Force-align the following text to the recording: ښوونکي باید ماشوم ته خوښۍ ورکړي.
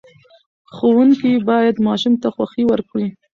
ښوونکي 0.73 1.31
باید 1.49 1.75
ماشوم 1.87 2.13
ته 2.21 2.27
خوښۍ 2.35 2.63
ورکړي. 2.67 3.07